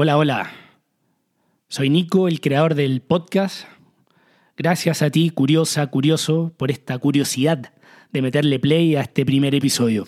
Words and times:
Hola, 0.00 0.16
hola. 0.16 0.52
Soy 1.66 1.90
Nico, 1.90 2.28
el 2.28 2.40
creador 2.40 2.76
del 2.76 3.00
podcast. 3.00 3.64
Gracias 4.56 5.02
a 5.02 5.10
ti, 5.10 5.30
curiosa, 5.30 5.84
curioso, 5.88 6.54
por 6.56 6.70
esta 6.70 6.96
curiosidad 6.98 7.72
de 8.12 8.22
meterle 8.22 8.60
play 8.60 8.94
a 8.94 9.00
este 9.00 9.26
primer 9.26 9.56
episodio. 9.56 10.06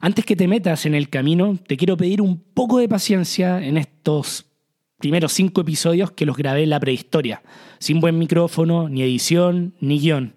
Antes 0.00 0.24
que 0.24 0.36
te 0.36 0.46
metas 0.46 0.86
en 0.86 0.94
el 0.94 1.08
camino, 1.08 1.58
te 1.66 1.76
quiero 1.76 1.96
pedir 1.96 2.22
un 2.22 2.38
poco 2.38 2.78
de 2.78 2.88
paciencia 2.88 3.60
en 3.60 3.76
estos 3.76 4.46
primeros 4.98 5.32
cinco 5.32 5.62
episodios 5.62 6.12
que 6.12 6.24
los 6.24 6.36
grabé 6.36 6.62
en 6.62 6.70
la 6.70 6.78
prehistoria, 6.78 7.42
sin 7.80 7.98
buen 7.98 8.20
micrófono, 8.20 8.88
ni 8.88 9.02
edición, 9.02 9.74
ni 9.80 9.98
guion. 9.98 10.34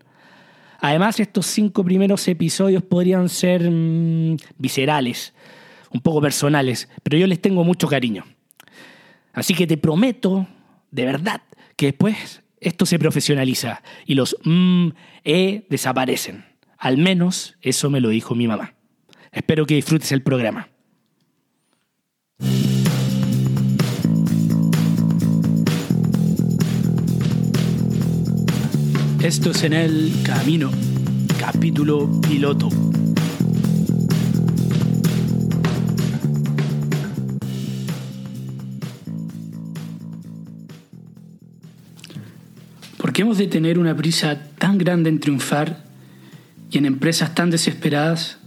Además, 0.80 1.20
estos 1.20 1.46
cinco 1.46 1.84
primeros 1.84 2.28
episodios 2.28 2.82
podrían 2.82 3.30
ser 3.30 3.62
mm, 3.70 4.38
viscerales, 4.58 5.36
un 5.92 6.02
poco 6.02 6.20
personales, 6.20 6.90
pero 7.04 7.20
yo 7.20 7.28
les 7.28 7.40
tengo 7.40 7.64
mucho 7.64 7.88
cariño. 7.88 8.26
Así 9.34 9.54
que 9.54 9.68
te 9.68 9.78
prometo, 9.78 10.48
de 10.92 11.06
verdad, 11.06 11.42
que 11.76 11.88
después 11.88 12.44
esto 12.60 12.86
se 12.86 13.00
profesionaliza 13.00 13.82
y 14.06 14.16
los 14.16 14.36
mm, 14.44 14.90
e 15.24 15.66
desaparecen. 15.70 16.46
Al 16.78 16.98
menos 16.98 17.58
eso 17.62 17.90
me 17.90 18.02
lo 18.02 18.10
dijo 18.10 18.36
mi 18.36 18.48
mamá. 18.48 18.76
Espero 19.32 19.66
que 19.66 19.76
disfrutes 19.76 20.12
el 20.12 20.22
programa. 20.22 20.68
Esto 29.24 29.52
es 29.52 29.64
en 29.64 29.74
el 29.74 30.12
camino, 30.26 30.72
capítulo 31.40 32.10
piloto. 32.28 32.70
¿Por 43.12 43.16
qué 43.18 43.24
hemos 43.24 43.38
de 43.38 43.48
tener 43.48 43.78
una 43.78 43.94
prisa 43.94 44.42
tan 44.58 44.78
grande 44.78 45.10
en 45.10 45.20
triunfar 45.20 45.84
y 46.72 46.78
en 46.78 46.86
empresas 46.86 47.36
tan 47.36 47.50
desesperadas, 47.50 48.38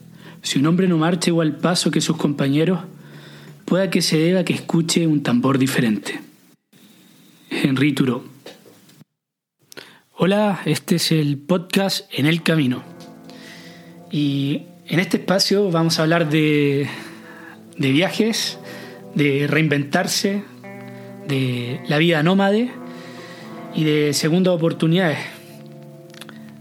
si 0.40 0.58
un 0.58 0.66
hombre 0.66 0.88
no 0.88 0.96
marcha 0.96 1.28
igual 1.28 1.58
paso 1.58 1.90
que 1.90 2.00
sus 2.00 2.16
compañeros, 2.16 2.80
pueda 3.66 3.90
que 3.90 4.00
se 4.00 4.16
deba 4.16 4.42
que 4.42 4.54
escuche 4.54 5.06
un 5.06 5.22
tambor 5.22 5.58
diferente. 5.58 6.18
Henry 7.50 7.92
Thoreau. 7.92 8.24
Hola, 10.12 10.62
este 10.64 10.96
es 10.96 11.12
el 11.12 11.36
podcast 11.36 12.10
En 12.10 12.24
el 12.24 12.42
Camino. 12.42 12.82
Y 14.10 14.62
en 14.86 14.98
este 14.98 15.18
espacio 15.18 15.70
vamos 15.70 15.98
a 15.98 16.04
hablar 16.04 16.30
de, 16.30 16.88
de 17.76 17.92
viajes, 17.92 18.58
de 19.14 19.46
reinventarse, 19.46 20.42
de 21.28 21.82
la 21.86 21.98
vida 21.98 22.22
nómade 22.22 22.83
y 23.74 23.84
de 23.84 24.12
segundas 24.12 24.54
oportunidades. 24.54 25.18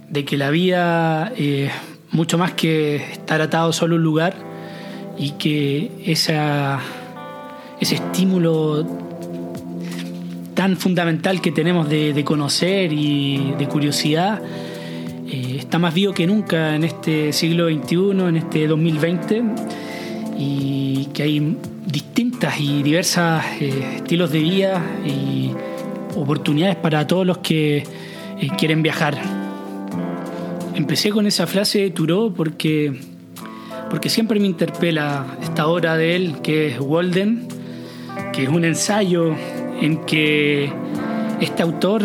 De 0.10 0.26
que 0.26 0.38
la 0.38 0.50
vida 0.50 1.32
es 1.36 1.72
mucho 2.12 2.38
más 2.38 2.54
que 2.54 2.98
estar 2.98 3.42
atado 3.42 3.74
solo 3.74 3.96
a 3.96 3.98
un 3.98 4.04
lugar 4.04 4.36
y 5.18 5.32
que 5.32 5.92
esa, 6.06 6.80
ese 7.80 7.96
estímulo 7.96 8.86
tan 10.54 10.78
fundamental 10.78 11.42
que 11.42 11.52
tenemos 11.52 11.90
de, 11.90 12.24
conocer 12.24 12.94
y 12.94 13.54
de 13.58 13.68
curiosidad 13.68 14.42
eh, 15.28 15.56
está 15.58 15.80
más 15.80 15.94
vivo 15.94 16.14
que 16.14 16.28
nunca 16.28 16.76
en 16.76 16.84
este 16.84 17.34
siglo 17.34 17.68
XXI, 17.70 17.96
en 18.28 18.38
este 18.38 18.68
2020, 18.68 19.44
y 20.38 21.06
que 21.14 21.24
hay 21.24 21.58
distintas 21.88 22.60
y 22.60 22.84
diversas 22.84 23.44
eh, 23.60 23.96
estilos 23.98 24.32
de 24.32 24.40
vida 24.40 24.82
y 25.06 25.52
oportunidades 26.16 26.76
para 26.76 27.06
todos 27.08 27.26
los 27.26 27.40
que 27.40 27.78
eh, 27.78 27.86
quieren 28.58 28.82
viajar. 28.82 29.18
Empecé 30.76 31.12
con 31.12 31.28
esa 31.28 31.46
frase 31.48 31.80
de 31.80 31.92
Thoreau 31.92 32.34
porque, 32.34 33.00
porque 33.90 34.10
siempre 34.10 34.40
me 34.40 34.48
interpela 34.48 35.38
esta 35.42 35.68
obra 35.68 35.96
de 35.98 36.16
él, 36.16 36.36
que 36.42 36.68
es 36.68 36.80
Walden, 36.80 37.48
que 38.32 38.44
es 38.44 38.50
un 38.50 38.66
ensayo 38.66 39.36
en 39.82 40.04
que 40.06 40.72
este 41.40 41.62
autor, 41.62 42.04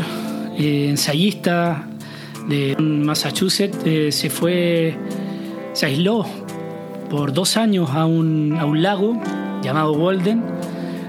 eh, 0.58 0.86
ensayista 0.88 1.88
de 2.48 2.76
Massachusetts, 2.78 3.78
eh, 3.84 4.12
se 4.12 4.30
fue, 4.30 4.96
se 5.72 5.86
aisló 5.86 6.26
por 7.08 7.32
dos 7.32 7.56
años 7.56 7.90
a 7.90 8.04
un, 8.04 8.56
a 8.58 8.66
un 8.66 8.82
lago 8.82 9.20
llamado 9.62 9.92
Walden, 9.92 10.42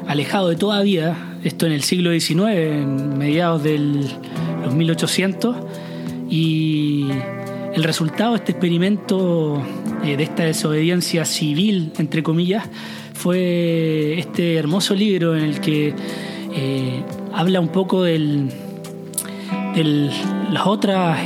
alejado 0.08 0.50
de 0.50 0.56
toda 0.56 0.82
vida, 0.82 1.28
esto 1.44 1.66
en 1.66 1.72
el 1.72 1.84
siglo 1.84 2.12
XIX, 2.12 2.50
en 2.56 3.18
mediados 3.18 3.64
de 3.64 3.78
los 3.78 4.74
1800, 4.74 5.56
y 6.30 7.08
el 7.74 7.84
resultado 7.84 8.32
de 8.32 8.38
este 8.38 8.52
experimento, 8.52 9.62
eh, 10.04 10.18
de 10.18 10.24
esta 10.24 10.44
desobediencia 10.44 11.26
civil, 11.26 11.92
entre 11.98 12.24
comillas, 12.24 12.68
fue 13.14 14.18
este 14.20 14.56
hermoso 14.56 14.96
libro 14.96 15.36
en 15.36 15.44
el 15.44 15.60
que 15.60 15.94
eh, 16.56 17.04
habla 17.34 17.60
un 17.60 17.70
poco 17.70 18.04
del, 18.04 18.50
las 20.52 20.66
otras, 20.66 21.20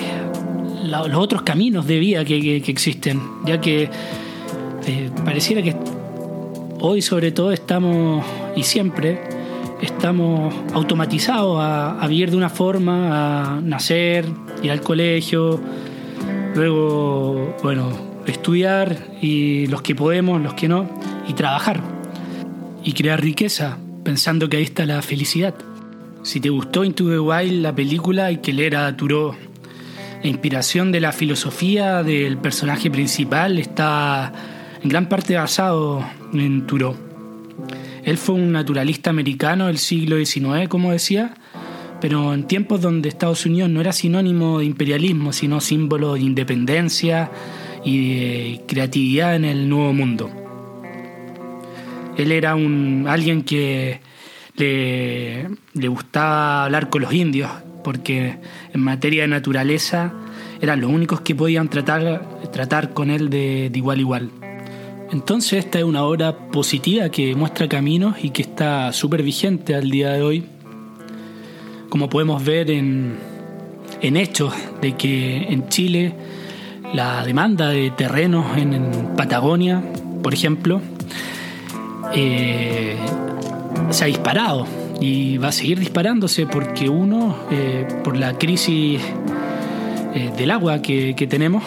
los 0.86 1.16
otros 1.16 1.44
caminos 1.44 1.88
de 1.88 2.00
vida 2.00 2.26
que, 2.26 2.58
existen, 2.68 3.22
ya 3.46 3.62
que 3.62 3.90
eh, 4.86 5.10
pareciera 5.24 5.62
que 5.62 5.76
hoy 6.80 7.02
sobre 7.02 7.32
todo 7.32 7.52
estamos, 7.52 8.26
y 8.56 8.64
siempre, 8.64 9.33
estamos 9.84 10.54
automatizados 10.74 11.60
a, 11.62 12.00
a, 12.00 12.08
vivir 12.08 12.32
de 12.32 12.38
una 12.38 12.50
forma, 12.50 13.58
a 13.58 13.62
nacer, 13.62 14.26
ir 14.62 14.72
al 14.72 14.82
colegio, 14.82 15.60
luego, 16.56 17.56
bueno, 17.62 17.90
estudiar 18.26 18.98
y 19.22 19.68
los 19.68 19.82
que 19.82 19.96
podemos, 19.96 20.42
los 20.42 20.54
que 20.54 20.68
no, 20.68 20.90
y 21.28 21.34
trabajar 21.34 21.82
y 22.84 22.94
crear 22.94 23.22
riqueza, 23.22 23.78
pensando 24.04 24.50
que 24.50 24.58
ahí 24.58 24.64
está 24.64 24.86
la 24.86 25.02
felicidad. 25.02 25.56
Si 26.24 26.40
te 26.40 26.50
gustó 26.50 26.84
Into 26.84 27.10
the 27.10 27.20
Wild, 27.20 27.62
la 27.62 27.76
película, 27.76 28.28
hay 28.28 28.38
que 28.38 28.54
leer 28.54 28.78
a 28.78 28.96
Thoreau. 28.96 29.36
La 30.22 30.30
inspiración 30.30 30.92
de 30.94 31.02
la 31.02 31.12
filosofía 31.12 32.02
del 32.04 32.38
personaje 32.38 32.90
principal 32.90 33.60
está 33.60 34.32
en 34.82 34.90
gran 34.90 35.10
parte 35.10 35.36
basado 35.36 36.06
en 36.34 36.66
Thoreau. 36.66 37.13
Él 38.04 38.18
fue 38.18 38.36
un 38.36 38.52
naturalista 38.52 39.10
americano 39.10 39.68
del 39.68 39.78
siglo 39.78 40.18
XIX, 40.18 40.68
como 40.68 40.92
decía, 40.92 41.34
pero 42.02 42.34
en 42.34 42.44
tiempos 42.44 42.82
donde 42.82 43.08
Estados 43.08 43.46
Unidos 43.46 43.70
no 43.70 43.80
era 43.80 43.94
sinónimo 43.94 44.60
de 44.60 44.66
imperialismo, 44.66 45.32
sino 45.32 45.62
símbolo 45.62 46.16
de 46.16 46.20
independencia 46.20 47.32
y 47.86 48.16
de 48.16 48.62
creatividad 48.68 49.36
en 49.36 49.46
el 49.46 49.70
nuevo 49.70 49.94
mundo. 49.94 50.30
Él 52.18 52.34
era 52.34 52.56
un, 52.56 53.06
alguien 53.08 53.44
que 53.44 54.02
le, 54.56 55.48
gustaba 55.88 56.66
hablar 56.66 56.90
con 56.90 57.04
los 57.04 57.14
indios, 57.14 57.50
porque 57.86 58.36
en 58.74 58.82
materia 58.82 59.22
de 59.24 59.30
naturaleza 59.30 60.14
eran 60.62 60.82
los 60.82 60.92
únicos 60.92 61.22
que 61.22 61.36
podían 61.36 61.70
tratar, 61.70 62.22
tratar 62.52 62.94
con 62.94 63.10
él 63.12 63.30
de, 63.30 63.70
de 63.72 63.78
igual 63.78 63.98
a 63.98 64.02
igual. 64.02 64.43
Entonces 65.14 65.66
esta 65.66 65.78
es 65.78 65.86
una 65.86 66.04
obra 66.06 66.36
positiva 66.36 67.08
que 67.10 67.36
muestra 67.36 67.70
caminos 67.70 68.16
y 68.24 68.32
que 68.32 68.42
está 68.42 68.92
súper 68.92 69.22
vigente 69.22 69.76
al 69.76 69.92
día 69.92 70.10
de 70.14 70.24
hoy. 70.24 70.44
Como 71.90 72.10
podemos 72.10 72.44
ver 72.44 72.72
en, 72.72 73.20
hechos 74.02 74.56
de 74.82 74.94
que 74.94 75.44
en 75.50 75.70
Chile 75.70 76.16
la 76.96 77.24
demanda 77.24 77.70
de 77.70 77.92
terrenos 77.92 78.58
en, 78.58 79.14
Patagonia, 79.16 79.84
por 80.24 80.34
ejemplo, 80.34 80.82
eh, 82.16 82.98
se 83.92 84.06
ha 84.06 84.08
disparado 84.08 84.66
y 85.00 85.38
va 85.38 85.50
a 85.50 85.52
seguir 85.52 85.78
disparándose 85.78 86.48
porque 86.48 86.90
uno, 86.90 87.38
eh, 87.52 87.88
por 88.04 88.18
la 88.18 88.36
crisis 88.40 89.00
eh, 90.16 90.32
del 90.36 90.50
agua 90.50 90.82
que, 90.82 91.14
tenemos 91.30 91.64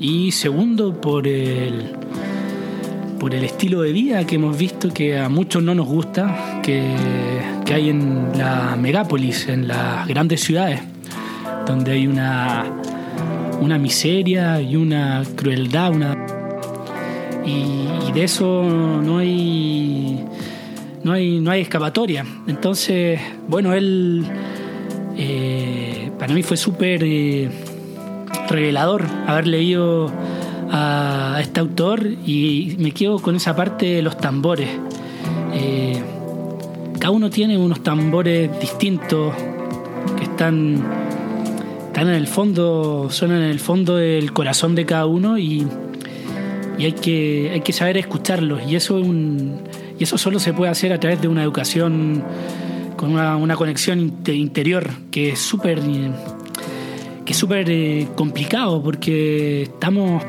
y 0.00 0.32
segundo, 0.32 0.98
por 0.98 1.28
el, 1.28 1.98
por 3.18 3.34
el 3.34 3.44
estilo 3.44 3.82
de 3.82 3.92
vida 3.92 4.24
que 4.24 4.36
hemos 4.36 4.56
visto 4.56 4.92
que 4.92 5.18
a 5.18 5.28
muchos 5.28 5.62
no 5.62 5.74
nos 5.74 5.86
gusta, 5.86 6.60
que 6.62 6.94
que 7.68 7.74
hay 7.74 7.90
en 7.90 8.30
la 8.38 8.76
megápolis, 8.76 9.46
en 9.46 9.68
las 9.68 10.08
grandes 10.08 10.40
ciudades, 10.40 10.80
donde 11.66 11.92
hay 11.92 12.06
una, 12.06 12.64
una 13.60 13.76
miseria 13.76 14.58
y 14.58 14.74
una 14.74 15.22
crueldad, 15.36 15.92
una 15.92 16.16
y, 17.44 18.10
de 18.14 18.24
eso 18.24 18.62
no 18.64 19.18
hay 19.18 20.24
no 21.04 21.12
hay 21.12 21.40
no 21.40 21.50
hay 21.50 21.60
escapatoria. 21.60 22.24
Entonces, 22.46 23.20
bueno, 23.46 23.74
él 23.74 24.24
eh, 25.18 26.10
para 26.18 26.32
mí 26.32 26.42
fue 26.42 26.56
súper 26.56 27.04
eh, 27.04 27.50
revelador 28.48 29.04
haber 29.26 29.46
leído 29.46 30.10
a, 30.70 31.38
este 31.40 31.60
autor 31.60 32.06
y 32.06 32.76
me 32.78 32.92
quedo 32.92 33.18
con 33.20 33.36
esa 33.36 33.54
parte 33.54 33.86
de 33.86 34.02
los 34.02 34.16
tambores. 34.18 34.68
Eh, 35.54 36.02
cada 36.98 37.10
uno 37.10 37.30
tiene 37.30 37.56
unos 37.56 37.82
tambores 37.82 38.50
distintos 38.60 39.34
que 40.16 40.24
están, 40.24 40.84
están 41.86 42.08
en 42.08 42.14
el 42.14 42.26
fondo, 42.26 43.08
suenan 43.10 43.42
en 43.42 43.50
el 43.50 43.60
fondo 43.60 43.96
del 43.96 44.32
corazón 44.32 44.74
de 44.74 44.84
cada 44.84 45.06
uno 45.06 45.38
y, 45.38 45.66
hay, 46.78 46.92
que, 46.92 47.50
hay 47.52 47.60
que 47.60 47.72
saber 47.72 47.96
escucharlos. 47.96 48.62
Y 48.68 48.76
eso, 48.76 48.96
un, 48.96 49.60
y 49.98 50.04
eso 50.04 50.18
solo 50.18 50.38
se 50.38 50.52
puede 50.52 50.70
hacer 50.70 50.92
a 50.92 51.00
través 51.00 51.20
de 51.20 51.28
una 51.28 51.42
educación 51.42 52.22
con 52.96 53.12
una, 53.12 53.56
conexión 53.56 54.12
interior 54.26 54.90
que 55.10 55.30
es 55.30 55.38
súper 55.38 55.80
que 57.24 57.32
es 57.32 57.36
súper 57.38 57.70
eh, 57.70 58.08
complicado 58.16 58.82
porque 58.82 59.62
estamos 59.62 60.22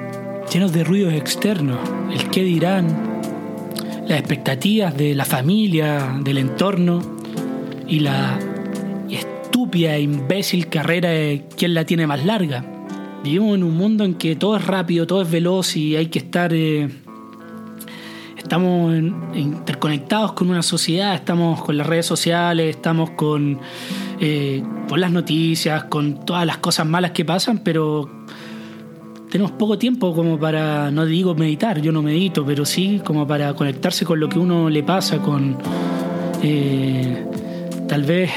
llenos 0.50 0.74
de 0.74 0.84
ruidos 0.84 1.14
externos. 1.14 1.78
El 2.12 2.30
qué 2.30 2.44
dirán, 2.44 3.22
las 4.08 4.20
expectativas 4.20 4.98
de 4.98 5.14
la 5.14 5.26
familia, 5.26 6.20
del 6.22 6.40
entorno 6.40 7.02
y 7.88 8.00
la 8.00 8.40
estúpida 9.10 9.96
e 9.96 10.02
imbécil 10.02 10.68
carrera 10.68 11.10
de 11.10 11.46
quién 11.56 11.74
la 11.74 11.86
tiene 11.86 12.08
más 12.08 12.26
larga. 12.26 12.66
Vivimos 13.24 13.56
en 13.56 13.64
un 13.64 13.78
mundo 13.78 14.04
en 14.06 14.16
que 14.16 14.36
todo 14.36 14.56
es 14.56 14.66
rápido, 14.66 15.06
todo 15.06 15.22
es 15.22 15.30
veloz 15.30 15.76
y 15.76 15.96
hay 15.96 16.08
que 16.08 16.20
estar... 16.20 16.52
Eh, 16.54 16.90
estamos 18.38 18.96
interconectados 19.36 20.32
con 20.32 20.50
una 20.50 20.64
sociedad, 20.64 21.14
estamos 21.14 21.62
con 21.62 21.78
las 21.78 21.86
redes 21.86 22.08
sociales, 22.08 22.76
estamos 22.76 23.12
con, 23.12 23.60
eh, 24.20 24.64
con 24.88 25.00
las 25.00 25.12
noticias, 25.12 25.84
con 25.84 26.26
todas 26.26 26.48
las 26.48 26.58
cosas 26.58 26.88
malas 26.88 27.12
que 27.12 27.24
pasan, 27.26 27.60
pero 27.60 28.19
tenemos 29.30 29.52
poco 29.52 29.78
tiempo 29.78 30.14
como 30.14 30.40
para, 30.40 30.90
no 30.92 31.06
digo 31.06 31.36
meditar, 31.36 31.82
yo 31.82 31.92
no 31.92 32.02
medito, 32.02 32.46
pero 32.46 32.66
sí 32.66 33.02
como 33.04 33.28
para 33.28 33.54
conectarse 33.54 34.06
con 34.06 34.20
lo 34.20 34.28
que 34.28 34.40
uno 34.40 34.70
le 34.70 34.84
pasa, 34.84 35.20
con 35.20 35.58
eh, 36.42 37.26
tal 37.88 38.04
vez 38.04 38.32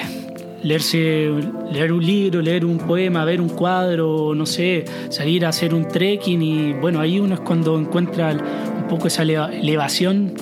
leerse, 0.63 1.31
leer 1.73 1.93
un 1.93 2.05
libro, 2.05 2.43
leer 2.43 2.65
un 2.65 2.79
poema, 2.79 3.25
ver 3.25 3.41
un 3.41 3.49
cuadro, 3.49 4.35
no 4.35 4.45
sé, 4.45 4.85
salir 5.09 5.47
a 5.47 5.49
hacer 5.49 5.75
un 5.75 5.89
trekking 5.89 6.43
y 6.43 6.73
bueno, 6.75 7.01
ahí 7.01 7.19
uno 7.19 7.35
es 7.35 7.41
cuando 7.41 7.79
encuentra 7.79 8.33
un 8.33 8.87
poco 8.89 9.09
esa 9.09 9.23
elevación 9.23 10.35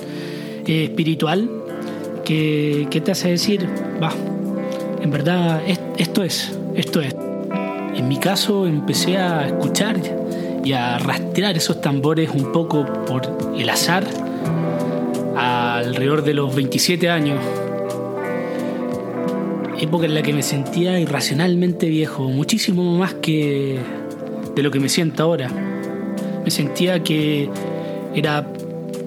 eh, 0.67 0.85
espiritual 0.85 1.49
que, 2.25 2.87
que, 2.91 2.99
te 2.99 3.11
hace 3.11 3.29
decir, 3.29 3.67
va, 4.03 4.11
en 5.01 5.09
verdad 5.09 5.61
esto 5.97 6.23
es, 6.23 6.57
esto 6.75 6.99
es. 7.01 7.15
En 7.95 8.07
mi 8.07 8.17
caso 8.17 8.67
empecé 8.67 9.17
a 9.17 9.47
escuchar 9.47 10.20
y 10.63 10.73
a 10.73 10.97
rastrear 10.99 11.57
esos 11.57 11.81
tambores 11.81 12.29
un 12.29 12.51
poco 12.51 12.85
por 13.05 13.21
el 13.57 13.69
azar 13.69 14.05
alrededor 15.35 16.23
de 16.23 16.33
los 16.33 16.53
27 16.55 17.09
años. 17.09 17.39
Época 19.79 20.05
en 20.05 20.13
la 20.13 20.21
que 20.21 20.33
me 20.33 20.43
sentía 20.43 20.99
irracionalmente 20.99 21.87
viejo, 21.89 22.29
muchísimo 22.29 22.97
más 22.97 23.15
que 23.15 23.79
de 24.55 24.63
lo 24.63 24.69
que 24.69 24.79
me 24.79 24.89
siento 24.89 25.23
ahora. 25.23 25.49
Me 26.43 26.51
sentía 26.51 27.01
que 27.01 27.49
era 28.13 28.47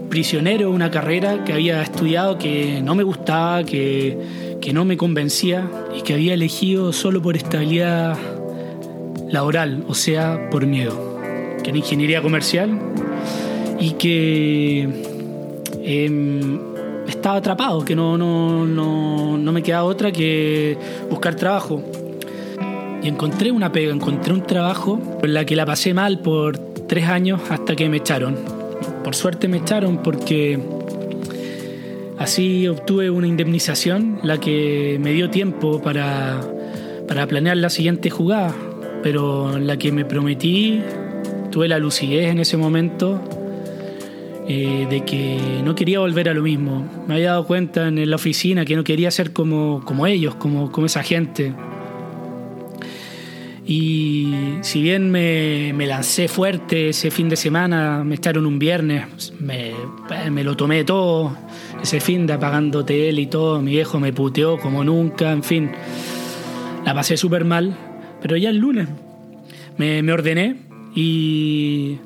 prisionero 0.08 0.68
de 0.68 0.74
una 0.74 0.90
carrera 0.90 1.44
que 1.44 1.52
había 1.52 1.82
estudiado 1.82 2.38
que 2.38 2.80
no 2.82 2.94
me 2.94 3.04
gustaba, 3.04 3.62
que, 3.64 4.18
que 4.60 4.72
no 4.72 4.84
me 4.84 4.96
convencía 4.96 5.68
y 5.96 6.02
que 6.02 6.14
había 6.14 6.34
elegido 6.34 6.92
solo 6.92 7.22
por 7.22 7.36
estabilidad 7.36 8.16
laboral, 9.28 9.84
o 9.88 9.94
sea, 9.94 10.50
por 10.50 10.66
miedo 10.66 11.13
que 11.64 11.70
era 11.70 11.78
ingeniería 11.78 12.22
comercial 12.22 12.78
y 13.80 13.92
que 13.92 14.88
em, 15.82 16.60
estaba 17.08 17.36
atrapado, 17.36 17.84
que 17.84 17.96
no, 17.96 18.16
no, 18.16 18.64
no, 18.66 19.36
no 19.36 19.52
me 19.52 19.62
quedaba 19.62 19.84
otra 19.84 20.12
que 20.12 20.76
buscar 21.10 21.34
trabajo. 21.34 21.82
Y 23.02 23.08
encontré 23.08 23.50
una 23.50 23.72
pega, 23.72 23.92
encontré 23.92 24.32
un 24.32 24.42
trabajo 24.42 25.00
en 25.22 25.34
la 25.34 25.44
que 25.44 25.56
la 25.56 25.66
pasé 25.66 25.92
mal 25.92 26.20
por 26.20 26.58
tres 26.86 27.08
años 27.08 27.40
hasta 27.50 27.74
que 27.74 27.88
me 27.88 27.96
echaron. 27.98 28.36
Por 29.02 29.14
suerte 29.14 29.48
me 29.48 29.58
echaron 29.58 29.98
porque 30.02 30.58
así 32.18 32.68
obtuve 32.68 33.10
una 33.10 33.26
indemnización, 33.26 34.20
la 34.22 34.38
que 34.38 34.98
me 35.00 35.12
dio 35.12 35.28
tiempo 35.30 35.82
para, 35.82 36.40
para 37.08 37.26
planear 37.26 37.56
la 37.56 37.68
siguiente 37.68 38.08
jugada, 38.08 38.54
pero 39.02 39.58
la 39.58 39.76
que 39.76 39.92
me 39.92 40.06
prometí 40.06 40.82
tuve 41.54 41.68
la 41.68 41.78
lucidez 41.78 42.32
en 42.32 42.40
ese 42.40 42.56
momento 42.56 43.22
eh, 44.48 44.88
de 44.90 45.04
que 45.04 45.38
no 45.62 45.76
quería 45.76 46.00
volver 46.00 46.28
a 46.28 46.34
lo 46.34 46.42
mismo. 46.42 46.84
Me 47.06 47.14
había 47.14 47.28
dado 47.30 47.46
cuenta 47.46 47.86
en 47.86 48.10
la 48.10 48.16
oficina 48.16 48.64
que 48.64 48.74
no 48.74 48.82
quería 48.82 49.08
ser 49.12 49.32
como, 49.32 49.80
como 49.84 50.04
ellos, 50.08 50.34
como, 50.34 50.72
como 50.72 50.86
esa 50.86 51.04
gente. 51.04 51.52
Y 53.64 54.34
si 54.62 54.82
bien 54.82 55.12
me, 55.12 55.72
me, 55.76 55.86
lancé 55.86 56.26
fuerte 56.26 56.88
ese 56.88 57.12
fin 57.12 57.28
de 57.28 57.36
semana, 57.36 58.02
me 58.02 58.16
echaron 58.16 58.46
un 58.46 58.58
viernes, 58.58 59.32
me, 59.38 59.74
me, 60.32 60.42
lo 60.42 60.56
tomé 60.56 60.82
todo, 60.82 61.36
ese 61.80 62.00
fin 62.00 62.26
de 62.26 62.32
apagando 62.32 62.84
tele 62.84 63.22
y 63.22 63.26
todo, 63.26 63.62
mi 63.62 63.70
viejo 63.70 64.00
me 64.00 64.12
puteó 64.12 64.58
como 64.58 64.82
nunca, 64.82 65.30
en 65.30 65.44
fin, 65.44 65.70
la 66.84 66.92
pasé 66.94 67.16
súper 67.16 67.44
mal, 67.44 67.76
pero 68.20 68.36
ya 68.36 68.50
el 68.50 68.58
lunes 68.58 68.88
me, 69.78 70.02
me 70.02 70.12
ordené 70.12 70.63
y 70.94 71.98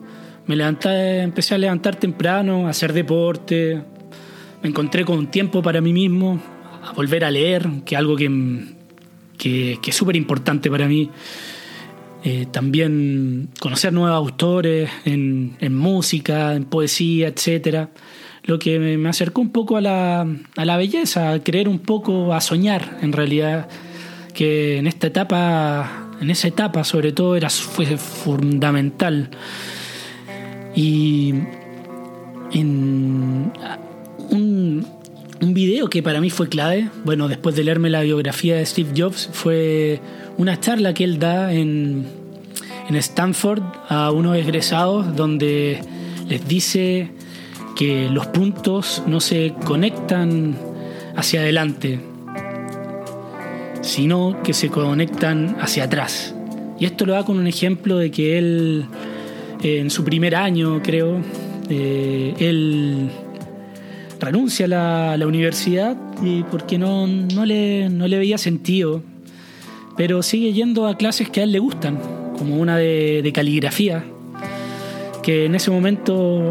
me 0.46 0.56
levanté, 0.56 1.20
empecé 1.20 1.55
a 1.55 1.58
levantar 1.58 1.96
temprano, 1.96 2.67
a 2.67 2.70
hacer 2.70 2.93
deporte. 2.93 3.82
Me 4.62 4.70
encontré 4.70 5.05
con 5.05 5.31
tiempo 5.31 5.62
para 5.62 5.81
mí 5.81 5.93
mismo, 5.93 6.40
a 6.82 6.93
volver 6.93 7.25
a 7.25 7.31
leer, 7.31 7.69
que 7.85 7.94
es 7.94 7.99
algo 7.99 8.17
que, 8.17 8.64
que, 9.37 9.79
es 9.87 9.94
súper 9.94 10.17
importante 10.17 10.70
para 10.70 10.88
mí. 10.88 11.11
Eh, 12.25 12.46
también 12.50 13.50
conocer 13.61 13.93
nuevos 13.93 14.17
autores 14.17 14.90
en, 15.05 15.56
en, 15.61 15.76
música, 15.76 16.55
en 16.55 16.64
poesía, 16.64 17.29
etc. 17.29 17.88
Lo 18.44 18.58
que 18.58 18.79
me, 18.79 19.08
acercó 19.08 19.43
un 19.43 19.50
poco 19.50 19.76
a 19.76 19.82
la, 19.82 20.26
a 20.56 20.64
la 20.64 20.76
belleza, 20.79 21.32
a 21.32 21.44
creer 21.44 21.69
un 21.69 21.79
poco, 21.79 22.32
a 22.32 22.40
soñar 22.40 22.99
en 23.02 23.12
realidad, 23.12 23.69
que 24.32 24.79
en 24.79 24.87
esta 24.87 25.08
etapa 25.08 26.08
en 26.20 26.31
esa 26.31 26.49
etapa 26.49 26.85
sobre 26.85 27.12
todo 27.12 27.37
era, 27.37 27.50
fue 27.50 27.87
fundamental. 27.97 29.31
Y 30.75 31.35
en 32.53 33.53
un, 34.31 34.87
un 35.41 35.55
video 35.55 35.88
que 35.88 36.03
para 36.03 36.20
mí 36.20 36.31
fue 36.31 36.49
clave, 36.49 36.88
bueno, 37.05 37.29
después 37.29 37.55
de 37.56 37.65
leerme 37.65 37.91
la 37.91 38.02
biografía 38.02 38.57
de 38.57 38.66
Steve 38.66 38.90
Jobs, 38.97 39.28
fue 39.33 40.00
una 40.37 40.59
charla 40.61 40.95
que 40.95 41.04
él 41.04 41.19
da 41.19 41.52
en, 41.52 42.07
en 42.88 42.97
Stanford 42.97 43.62
a 43.88 44.11
unos 44.11 44.37
egresados 44.37 45.14
donde 45.16 45.81
les 46.28 46.47
dice 46.47 47.11
que 47.76 48.09
los 48.11 48.26
puntos 48.26 49.02
no 49.07 49.21
se 49.21 49.54
conectan 49.64 50.57
hacia 51.16 51.40
adelante, 51.40 52.00
sino 53.88 54.37
que 54.45 54.52
se 54.52 54.68
conectan 54.68 55.57
hacia 55.61 55.85
atrás. 55.85 56.35
Y 56.78 56.85
esto 56.85 57.07
lo 57.07 57.14
da 57.14 57.25
con 57.25 57.38
un 57.38 57.47
ejemplo 57.47 57.97
de 57.97 58.11
que 58.11 58.37
él, 58.38 58.85
eh, 59.62 59.78
en 59.78 59.90
su 59.90 60.04
primer 60.04 60.37
año, 60.37 60.83
creo, 60.83 61.21
eh, 61.71 62.35
él 62.38 63.09
renuncia 64.21 64.66
a 64.66 65.16
la, 65.16 65.26
universidad 65.26 65.97
y 66.23 66.42
porque 66.45 66.76
no, 66.76 67.07
no, 67.07 67.47
le, 67.47 67.88
no 67.88 68.07
le 68.07 68.18
veía 68.18 68.37
sentido, 68.37 69.02
pero 69.97 70.23
sigue 70.23 70.52
yendo 70.52 70.87
a 70.87 70.97
clases 70.97 71.30
que 71.30 71.40
a 71.40 71.45
él 71.45 71.52
le 71.52 71.59
gustan, 71.59 71.99
como 72.37 72.59
una 72.59 72.76
de, 72.76 73.23
de 73.23 73.33
caligrafía, 73.33 74.04
que 75.23 75.47
en 75.47 75.54
ese 75.54 75.71
momento 75.71 76.50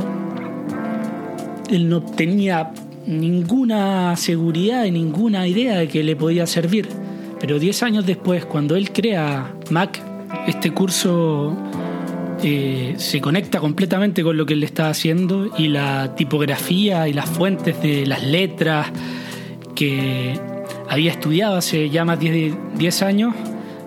él 1.69 1.87
no 1.87 2.01
tenía 2.01 2.71
ninguna 3.05 4.15
seguridad 4.15 4.85
y 4.85 4.91
ninguna 4.91 5.47
idea 5.47 5.77
de 5.77 5.87
que 5.87 6.03
le 6.03 6.15
podía 6.15 6.47
servir. 6.47 7.06
Pero 7.39 7.59
10 7.59 7.83
años 7.83 8.05
después, 8.05 8.45
cuando 8.45 8.75
él 8.75 8.91
crea 8.91 9.53
Mac, 9.69 10.01
este 10.47 10.71
curso 10.71 11.55
eh, 12.43 12.95
se 12.97 13.19
conecta 13.21 13.59
completamente 13.59 14.23
con 14.23 14.37
lo 14.37 14.45
que 14.45 14.53
él 14.53 14.63
está 14.63 14.89
haciendo 14.89 15.49
y 15.57 15.67
la 15.67 16.15
tipografía 16.15 17.07
y 17.07 17.13
las 17.13 17.29
fuentes 17.29 17.81
de 17.81 18.05
las 18.05 18.23
letras 18.23 18.87
que 19.75 20.39
había 20.89 21.11
estudiado 21.11 21.55
hace 21.57 21.89
ya 21.89 22.05
más 22.05 22.19
de 22.19 22.55
10 22.77 23.01
años, 23.01 23.35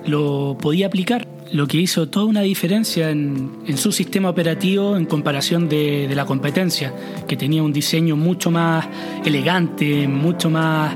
lo 0.07 0.57
podía 0.61 0.87
aplicar, 0.87 1.27
lo 1.53 1.67
que 1.67 1.79
hizo 1.79 2.09
toda 2.09 2.27
una 2.27 2.43
diferencia 2.43 3.11
en, 3.11 3.51
su 3.77 3.93
sistema 3.93 4.29
operativo 4.29 4.97
en 4.97 5.07
comparación 5.07 5.69
de, 5.69 6.07
de, 6.09 6.15
la 6.15 6.25
competencia, 6.25 6.95
que 7.27 7.37
tenía 7.37 7.63
un 7.63 7.73
diseño 7.73 8.17
mucho 8.17 8.51
más 8.51 8.87
elegante, 9.25 10.07
mucho 10.07 10.51
más, 10.51 10.95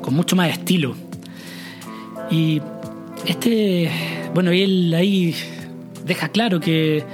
con 0.00 0.14
mucho 0.14 0.36
más 0.36 0.50
estilo. 0.50 0.94
Y 2.30 2.60
este, 3.26 3.90
bueno, 4.34 4.50
él 4.50 4.92
ahí 4.94 5.34
deja 6.04 6.28
claro 6.28 6.60
que 6.60 7.04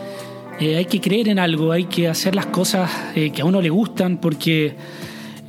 eh, 0.60 0.76
hay 0.76 0.84
que 0.84 1.00
creer 1.00 1.28
en 1.28 1.38
algo, 1.38 1.72
hay 1.72 1.84
que 1.84 2.08
hacer 2.08 2.34
las 2.34 2.46
cosas 2.46 2.90
eh, 3.14 3.30
que 3.30 3.42
a 3.42 3.44
uno 3.44 3.62
le 3.62 3.70
gustan, 3.70 4.20
porque 4.20 4.74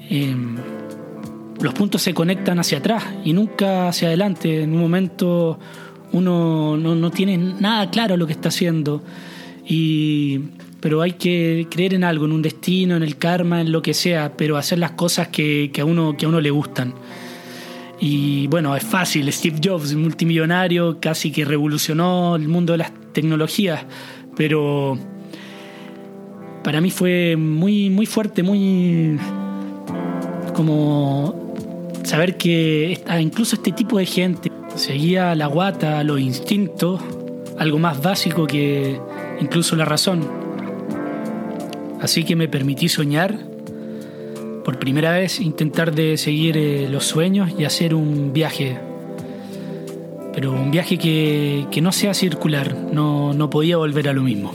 em, 0.09 0.55
los 1.59 1.73
puntos 1.73 2.01
se 2.01 2.13
conectan 2.13 2.59
hacia 2.59 2.77
atrás 2.77 3.03
y 3.25 3.33
nunca 3.33 3.89
hacia 3.89 4.07
adelante. 4.07 4.63
En 4.63 4.73
un 4.73 4.79
momento 4.79 5.59
uno 6.13 6.77
no, 6.77 7.11
tiene 7.11 7.37
nada 7.37 7.89
claro 7.89 8.17
lo 8.17 8.27
que 8.27 8.33
está 8.33 8.49
haciendo. 8.49 9.03
Y, 9.67 10.39
pero 10.79 11.01
hay 11.01 11.13
que 11.13 11.67
creer 11.69 11.93
en 11.93 12.03
algo, 12.03 12.25
en 12.25 12.31
un 12.31 12.41
destino, 12.41 12.95
en 12.95 13.03
el 13.03 13.17
karma, 13.17 13.61
en 13.61 13.71
lo 13.71 13.81
que 13.81 13.93
sea, 13.93 14.33
pero 14.35 14.57
hacer 14.57 14.79
las 14.79 14.91
cosas 14.91 15.27
que, 15.27 15.71
a, 15.79 15.85
uno, 15.85 16.15
que 16.17 16.25
a 16.25 16.29
uno 16.29 16.41
le 16.41 16.49
gustan. 16.49 16.93
Y 18.03 18.47
bueno, 18.47 18.75
es 18.75 18.83
fácil. 18.83 19.31
Steve 19.31 19.59
Jobs, 19.63 19.93
multimillonario, 19.93 20.97
casi 20.99 21.31
que 21.31 21.45
revolucionó 21.45 22.35
el 22.35 22.47
mundo 22.47 22.73
de 22.73 22.79
las 22.79 22.91
tecnologías, 23.13 23.85
pero 24.35 24.97
para 26.63 26.81
mí 26.81 26.89
fue 26.89 27.35
muy, 27.37 27.91
muy 27.91 28.07
fuerte, 28.07 28.41
muy 28.41 29.19
como 30.55 31.53
saber 32.03 32.37
que 32.37 33.03
incluso 33.19 33.55
este 33.55 33.71
tipo 33.71 33.99
de 33.99 34.07
gente 34.07 34.51
seguía 34.75 35.35
la 35.35 35.45
guata, 35.45 36.03
los 36.03 36.19
instintos, 36.19 36.99
algo 37.59 37.77
más 37.77 38.01
básico 38.01 38.47
que 38.47 38.99
incluso 39.39 39.75
la 39.75 39.85
razón. 39.85 40.27
Así 42.01 42.23
que 42.23 42.35
me 42.35 42.47
permití 42.47 42.89
soñar, 42.89 43.50
por 44.63 44.79
primera 44.79 45.11
vez 45.13 45.39
intentar 45.39 45.93
de 45.93 46.17
seguir 46.17 46.57
eh, 46.57 46.87
los 46.89 47.05
sueños 47.05 47.51
y 47.57 47.65
hacer 47.65 47.95
un 47.95 48.33
viaje. 48.33 48.77
Pero 50.33 50.53
un 50.53 50.71
viaje 50.71 50.97
que, 50.97 51.79
no 51.81 51.91
sea 51.91 52.13
circular, 52.13 52.75
no, 52.93 53.33
no 53.33 53.49
podía 53.49 53.77
volver 53.77 54.07
a 54.07 54.13
lo 54.13 54.21
mismo. 54.21 54.53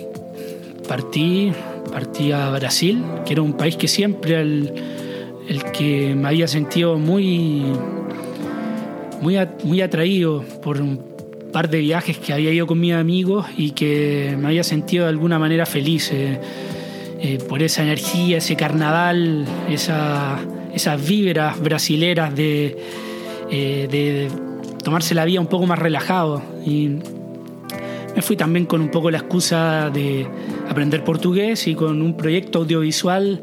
Partí, 0.89 1.53
partí 1.91 2.33
a 2.33 2.49
Brasil, 2.51 3.03
que 3.27 3.35
era 3.35 3.43
un 3.43 3.55
país 3.55 3.77
que 3.77 3.89
siempre 3.89 4.41
el, 4.41 4.73
el 5.49 5.65
que 5.73 6.15
me 6.15 6.29
había 6.29 6.49
sentido 6.49 6.99
muy, 6.99 7.63
muy, 9.21 9.37
muy 9.65 9.81
atraído 9.81 10.45
por 10.63 10.81
un 10.81 10.99
par 11.53 11.69
de 11.69 11.79
viajes 11.79 12.19
que 12.19 12.33
había 12.33 12.53
ido 12.53 12.67
con 12.67 12.81
mis 12.81 12.93
amigos 12.93 13.47
y 13.57 13.71
que 13.71 14.37
me 14.39 14.49
había 14.49 14.63
sentido 14.63 15.05
de 15.05 15.11
alguna 15.11 15.39
manera 15.39 15.67
feliz 15.67 16.11
eh, 16.13 16.39
eh, 17.21 17.39
por 17.49 17.63
esa 17.63 17.83
energía, 17.83 18.39
ese 18.39 18.57
carnaval, 18.57 19.45
esa, 19.69 20.39
esas 20.75 21.07
víveras 21.07 21.61
brasileras 21.61 22.35
de, 22.35 22.77
eh, 23.51 24.29
tomarse 24.83 25.15
la 25.15 25.25
vida 25.25 25.41
un 25.41 25.47
poco 25.47 25.67
más 25.67 25.79
relajado. 25.79 26.43
Y 26.65 26.89
me 28.15 28.23
fui 28.23 28.37
también 28.37 28.67
con 28.67 28.81
un 28.81 28.91
poco 28.91 29.11
la 29.11 29.19
excusa 29.19 29.91
de 29.91 30.27
aprender 30.69 31.05
portugués 31.05 31.67
y 31.67 31.75
con 31.75 32.03
un 32.03 32.17
proyecto 32.17 32.61
audiovisual 32.61 33.43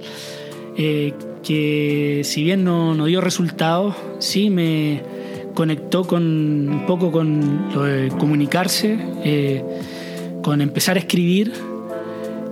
que 1.44 2.22
si 2.24 2.44
bien 2.44 2.64
no, 2.64 2.96
no 2.96 3.06
dio 3.06 3.22
resultados, 3.22 3.96
sí 4.20 4.50
me 4.50 5.04
conectó 5.54 6.04
con 6.04 6.24
un 6.24 6.86
poco 6.88 7.12
con 7.12 7.70
lo 7.74 7.84
de 7.84 8.10
comunicarse, 8.10 8.98
eh, 9.24 9.64
con 10.42 10.62
empezar 10.62 10.96
a 10.98 11.00
escribir 11.00 11.54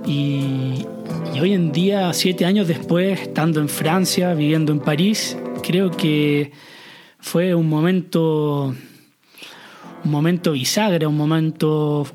y, 0.05 0.85
hoy 1.39 1.53
en 1.53 1.71
día, 1.71 2.11
siete 2.13 2.45
años 2.45 2.67
después, 2.67 3.21
estando 3.21 3.61
en 3.61 3.69
Francia, 3.69 4.33
viviendo 4.33 4.71
en 4.71 4.79
París, 4.79 5.38
creo 5.61 5.91
que 5.91 6.51
fue 7.19 7.55
un 7.55 7.69
momento, 7.69 8.75
un 10.03 10.11
momento 10.11 10.51
bisagra, 10.51 11.07
un 11.07 11.17
momento 11.17 12.05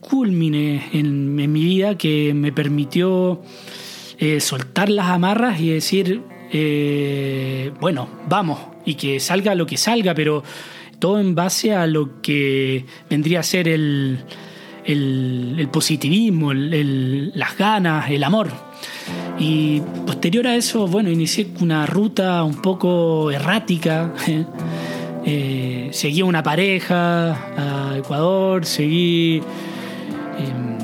culmine 0.00 0.88
en 0.92 1.34
mi 1.34 1.46
vida 1.46 1.98
que 1.98 2.32
me 2.34 2.52
permitió 2.52 3.42
eh, 4.18 4.40
soltar 4.40 4.88
las 4.88 5.06
amarras 5.06 5.60
y 5.60 5.70
decir, 5.70 6.22
eh, 6.52 7.72
bueno, 7.80 8.08
vamos, 8.28 8.58
y 8.86 8.94
que 8.94 9.20
salga 9.20 9.54
lo 9.54 9.66
que 9.66 9.76
salga, 9.76 10.14
pero 10.14 10.42
todo 10.98 11.20
en 11.20 11.34
base 11.34 11.74
a 11.74 11.86
lo 11.86 12.20
que 12.22 12.86
vendría 13.10 13.40
a 13.40 13.42
ser 13.42 13.68
el, 13.68 14.20
el, 14.88 15.68
positivismo, 15.70 16.52
las 16.54 17.56
ganas, 17.56 18.10
el 18.10 18.24
amor. 18.24 18.48
Y 19.38 19.80
posterior 20.06 20.46
a 20.46 20.56
eso, 20.56 20.88
bueno, 20.88 21.10
inicié 21.10 21.48
una 21.60 21.86
ruta 21.86 22.42
un 22.42 22.60
poco 22.60 23.30
errática. 23.30 24.12
Eh, 25.30 25.90
seguí 25.92 26.22
una 26.22 26.42
pareja 26.42 27.32
a 27.32 27.98
Ecuador, 27.98 28.64
seguí 28.64 29.42
em, 30.38 30.78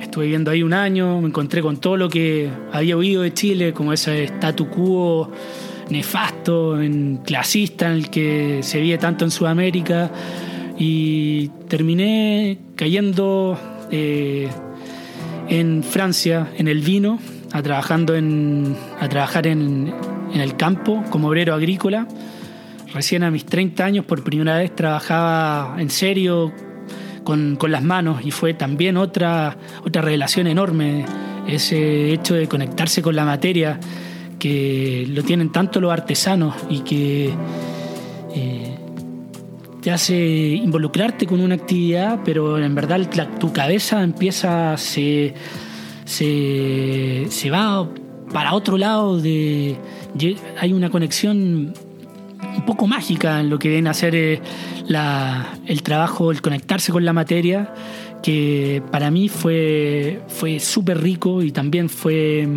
Estuve 0.00 0.26
viviendo 0.26 0.52
ahí 0.52 0.62
un 0.62 0.74
año, 0.74 1.20
me 1.20 1.28
encontré 1.28 1.62
con 1.62 1.78
todo 1.78 1.96
lo 1.96 2.08
que 2.08 2.48
había 2.70 2.96
oído 2.96 3.22
de 3.22 3.32
Chile, 3.34 3.72
como 3.72 3.92
ese 3.92 4.24
statu 4.24 4.68
quo 4.68 5.32
nefasto, 5.88 6.80
en, 6.80 7.22
clasista 7.24 7.86
en 7.86 7.92
el 7.92 8.10
que 8.10 8.60
se 8.62 8.80
vive 8.80 8.98
tanto 8.98 9.24
en 9.24 9.32
Sudamérica. 9.32 10.12
Y 10.78 11.48
terminé 11.68 12.58
cayendo 12.76 13.58
eh, 13.90 14.48
en 15.48 15.82
Francia, 15.82 16.50
en 16.56 16.68
el 16.68 16.80
vino, 16.80 17.18
a, 17.52 17.62
trabajando 17.62 18.14
en, 18.14 18.76
a 19.00 19.08
trabajar 19.08 19.46
en, 19.46 19.92
en 20.32 20.40
el 20.40 20.56
campo 20.56 21.02
como 21.10 21.28
obrero 21.28 21.54
agrícola. 21.54 22.08
Recién 22.92 23.22
a 23.22 23.30
mis 23.30 23.46
30 23.46 23.84
años 23.84 24.04
por 24.04 24.22
primera 24.22 24.58
vez 24.58 24.74
trabajaba 24.74 25.76
en 25.78 25.90
serio 25.90 26.52
con, 27.24 27.58
las 27.68 27.82
manos 27.82 28.24
y 28.24 28.30
fue 28.30 28.54
también 28.54 28.96
otra, 28.96 29.56
otra 29.84 30.02
revelación 30.02 30.46
enorme, 30.46 31.04
ese 31.46 32.12
hecho 32.12 32.34
de 32.34 32.48
conectarse 32.48 33.02
con 33.02 33.16
la 33.16 33.24
materia 33.24 33.78
que 34.38 35.06
lo 35.08 35.22
tienen 35.22 35.52
tanto 35.52 35.80
los 35.80 35.92
artesanos 35.92 36.54
y 36.68 36.80
que 36.80 37.32
te 39.82 39.90
hace 39.90 40.16
involucrarte 40.16 41.26
con 41.26 41.40
una 41.40 41.56
actividad, 41.56 42.20
pero 42.24 42.56
en 42.56 42.74
verdad 42.74 43.00
tu 43.38 43.52
cabeza 43.52 44.02
empieza, 44.02 44.76
se, 44.76 45.34
se, 46.04 47.26
se 47.28 47.50
va 47.50 47.88
para 48.32 48.54
otro 48.54 48.78
lado, 48.78 49.20
de, 49.20 49.76
hay 50.58 50.72
una 50.72 50.88
conexión 50.88 51.74
un 52.56 52.64
poco 52.64 52.86
mágica 52.86 53.40
en 53.40 53.50
lo 53.50 53.58
que 53.58 53.68
viene 53.68 53.90
a 53.90 53.94
ser 53.94 54.14
eh, 54.14 54.40
el 55.66 55.82
trabajo, 55.82 56.30
el 56.30 56.40
conectarse 56.40 56.92
con 56.92 57.04
la 57.04 57.12
materia, 57.12 57.74
que 58.22 58.82
para 58.90 59.10
mí 59.10 59.28
fue, 59.28 60.20
fue 60.28 60.60
súper 60.60 61.00
rico 61.00 61.42
y 61.42 61.50
también 61.50 61.88
fue 61.88 62.48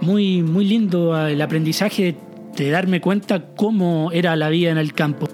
muy, 0.00 0.42
muy 0.42 0.64
lindo 0.64 1.26
el 1.26 1.40
aprendizaje 1.40 2.16
de, 2.56 2.70
darme 2.70 3.00
cuenta 3.00 3.54
cómo 3.56 4.10
era 4.12 4.36
la 4.36 4.50
vida 4.50 4.70
en 4.70 4.78
el 4.78 4.92
campo. 4.92 5.28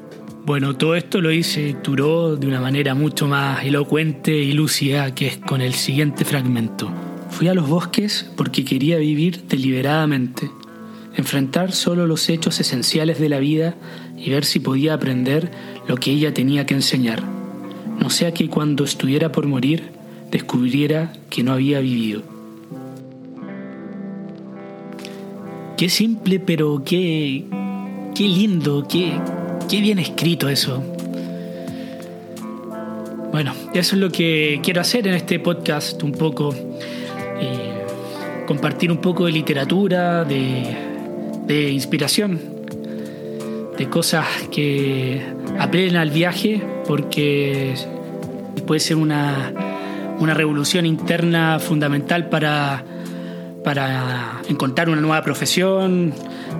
Bueno, 0.48 0.76
todo 0.76 0.94
esto 0.94 1.20
lo 1.20 1.30
hice 1.30 1.74
Turó 1.74 2.36
de 2.36 2.46
una 2.46 2.58
manera 2.58 2.94
mucho 2.94 3.28
más 3.28 3.62
elocuente 3.66 4.34
y 4.34 4.52
lúcida, 4.52 5.14
que 5.14 5.26
es 5.26 5.36
con 5.36 5.60
el 5.60 5.74
siguiente 5.74 6.24
fragmento. 6.24 6.90
Fui 7.28 7.48
a 7.48 7.54
los 7.54 7.68
bosques 7.68 8.32
porque 8.34 8.64
quería 8.64 8.96
vivir 8.96 9.42
deliberadamente 9.46 10.50
enfrentar 11.14 11.72
solo 11.72 12.06
los 12.06 12.30
hechos 12.30 12.60
esenciales 12.60 13.20
de 13.20 13.28
la 13.28 13.40
vida 13.40 13.74
y 14.16 14.30
ver 14.30 14.46
si 14.46 14.58
podía 14.58 14.94
aprender 14.94 15.50
lo 15.86 15.96
que 15.96 16.12
ella 16.12 16.32
tenía 16.32 16.64
que 16.64 16.72
enseñar, 16.72 17.22
no 18.00 18.08
sea 18.08 18.32
que 18.32 18.48
cuando 18.48 18.84
estuviera 18.84 19.30
por 19.30 19.46
morir 19.46 19.90
descubriera 20.30 21.12
que 21.28 21.42
no 21.42 21.52
había 21.52 21.80
vivido. 21.80 22.22
Qué 25.76 25.90
simple, 25.90 26.40
pero 26.40 26.82
qué, 26.86 27.44
qué 28.14 28.22
lindo, 28.22 28.86
qué, 28.88 29.12
qué 29.68 29.80
bien 29.80 29.98
escrito 29.98 30.48
eso. 30.48 30.82
Bueno, 33.30 33.54
eso 33.74 33.94
es 33.94 34.00
lo 34.00 34.10
que 34.10 34.60
quiero 34.62 34.80
hacer 34.80 35.06
en 35.06 35.14
este 35.14 35.38
podcast, 35.38 36.02
un 36.02 36.12
poco. 36.12 36.54
Eh, 37.40 37.84
compartir 38.46 38.90
un 38.90 38.98
poco 38.98 39.26
de 39.26 39.32
literatura, 39.32 40.24
de 40.24 40.88
de 41.48 41.70
inspiración, 41.70 42.38
de 43.78 43.88
cosas 43.88 44.26
que 44.52 45.22
apelen 45.58 45.96
al 45.96 46.10
viaje, 46.10 46.62
porque 46.86 47.74
puede 48.66 48.80
ser 48.80 48.96
una, 48.96 49.52
revolución 50.20 50.84
interna 50.84 51.58
fundamental 51.58 52.28
para, 52.28 52.84
para 53.64 54.42
encontrar 54.48 54.90
una 54.90 55.00
nueva 55.00 55.22
profesión, 55.22 56.12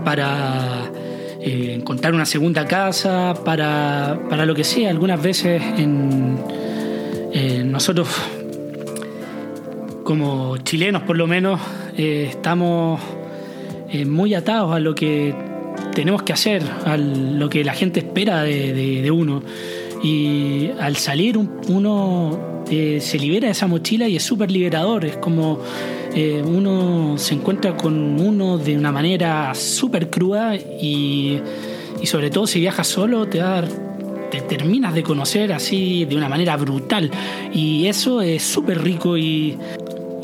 para 0.06 0.90
eh, 1.40 1.74
encontrar 1.74 2.14
una 2.14 2.26
segunda 2.26 2.66
casa, 2.66 3.34
para, 3.44 4.44
lo 4.44 4.54
que 4.54 4.64
sea. 4.64 4.90
Algunas 4.90 5.22
veces 5.22 5.62
en, 5.76 6.38
nosotros, 7.70 8.08
como 10.02 10.56
chilenos 10.58 11.02
por 11.02 11.16
lo 11.16 11.26
menos, 11.26 11.60
eh, 11.96 12.26
estamos 12.30 13.00
eh, 13.90 14.04
muy 14.04 14.34
atados 14.34 14.74
a 14.74 14.80
lo 14.80 14.94
que 14.94 15.34
tenemos 15.94 16.22
que 16.22 16.32
hacer, 16.32 16.62
a 16.84 16.96
lo 16.96 17.48
que 17.48 17.62
la 17.62 17.72
gente 17.72 18.00
espera 18.00 18.42
de, 18.42 19.10
uno. 19.12 19.42
Y 20.02 20.70
al 20.78 20.96
salir 20.96 21.38
uno 21.38 22.64
eh, 22.70 22.98
se 23.00 23.18
libera 23.18 23.46
de 23.46 23.52
esa 23.52 23.66
mochila 23.66 24.08
y 24.08 24.16
es 24.16 24.22
súper 24.22 24.50
liberador. 24.50 25.04
Es 25.04 25.16
como 25.16 25.60
eh, 26.14 26.42
uno 26.44 27.16
se 27.18 27.34
encuentra 27.34 27.76
con 27.76 28.20
uno 28.20 28.58
de 28.58 28.76
una 28.76 28.92
manera 28.92 29.54
súper 29.54 30.10
cruda 30.10 30.56
y, 30.56 31.40
y, 32.00 32.06
sobre 32.06 32.30
todo 32.30 32.46
si 32.46 32.60
viajas 32.60 32.86
solo 32.86 33.26
te, 33.26 33.42
te 34.30 34.40
terminas 34.42 34.94
de 34.94 35.02
conocer 35.02 35.52
así 35.52 36.04
de 36.04 36.16
una 36.16 36.28
manera 36.28 36.56
brutal. 36.56 37.10
Y 37.52 37.86
eso 37.86 38.20
es 38.20 38.42
súper 38.42 38.82
rico 38.82 39.16
y 39.16 39.58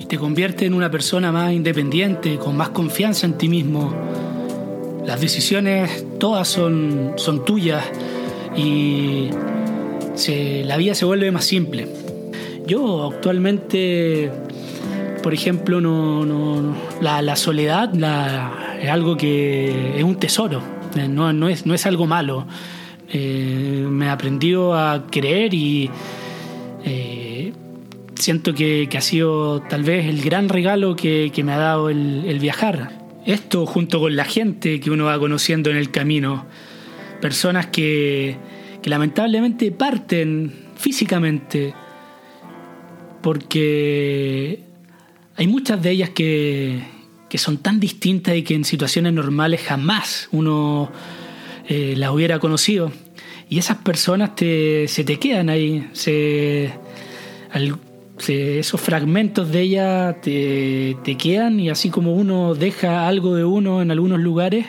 te 0.08 0.18
convierte 0.18 0.66
en 0.66 0.74
una 0.74 0.90
persona 0.90 1.32
más 1.32 1.52
independiente, 1.52 2.36
con 2.36 2.56
más 2.56 2.68
confianza 2.70 3.26
en 3.26 3.38
ti 3.38 3.48
mismo. 3.48 3.92
Las 5.04 5.20
decisiones 5.20 6.06
todas 6.18 6.48
son, 6.48 7.12
son 7.16 7.44
tuyas 7.44 7.84
y 8.56 9.28
la 10.64 10.76
vida 10.76 10.94
se 10.94 11.04
vuelve 11.04 11.30
más 11.30 11.44
simple. 11.44 11.88
Yo 12.66 13.10
actualmente, 13.12 14.30
por 15.22 15.34
ejemplo, 15.34 15.80
no, 15.80 16.24
no 16.24 16.74
la, 17.00 17.36
soledad 17.36 17.92
es 18.80 18.88
algo 18.88 19.16
que 19.16 19.98
es 19.98 20.04
un 20.04 20.16
tesoro, 20.16 20.62
no, 21.08 21.32
no, 21.32 21.48
es, 21.48 21.66
no 21.66 21.74
es 21.74 21.86
algo 21.86 22.06
malo. 22.06 22.46
Eh, 23.12 23.86
me 23.88 24.08
aprendió 24.08 24.74
a 24.74 25.06
creer 25.10 25.52
y 25.52 25.90
eh, 26.84 27.52
siento 28.14 28.54
que, 28.54 28.88
ha 28.96 29.00
sido 29.00 29.60
tal 29.60 29.82
vez 29.82 30.06
el 30.06 30.22
gran 30.22 30.48
regalo 30.48 30.96
que, 30.96 31.30
me 31.44 31.52
ha 31.52 31.58
dado 31.58 31.90
el 31.90 32.38
viajar. 32.40 33.04
Esto 33.26 33.66
junto 33.66 34.00
con 34.00 34.16
la 34.16 34.24
gente 34.24 34.80
que 34.80 34.90
uno 34.90 35.06
va 35.06 35.18
conociendo 35.18 35.70
en 35.70 35.76
el 35.76 35.90
camino, 35.90 36.46
personas 37.20 37.66
que, 37.66 38.36
que 38.84 38.90
lamentablemente 38.90 39.70
parten 39.72 40.52
físicamente, 40.76 41.72
porque 43.22 44.60
hay 45.36 45.46
muchas 45.46 45.82
de 45.82 45.90
ellas 45.90 46.10
que, 46.10 46.82
que 47.30 47.38
son 47.38 47.56
tan 47.56 47.80
distintas 47.80 48.36
y 48.36 48.42
que 48.42 48.54
en 48.54 48.66
situaciones 48.66 49.14
normales 49.14 49.62
jamás 49.62 50.28
uno 50.32 50.92
eh, 51.66 51.94
las 51.96 52.10
hubiera 52.10 52.38
conocido. 52.38 52.92
Y 53.48 53.56
esas 53.56 53.78
personas 53.78 54.36
te, 54.36 54.86
se 54.86 55.02
te 55.02 55.18
quedan 55.18 55.48
ahí, 55.48 55.88
se, 55.94 56.70
esos 58.28 58.78
fragmentos 58.82 59.50
de 59.50 59.62
ella 59.62 60.20
te, 60.20 60.98
te 61.02 61.16
quedan 61.16 61.58
y 61.58 61.70
así 61.70 61.88
como 61.88 62.12
uno 62.12 62.54
deja 62.54 63.08
algo 63.08 63.34
de 63.34 63.44
uno 63.44 63.80
en 63.80 63.90
algunos 63.90 64.20
lugares, 64.20 64.66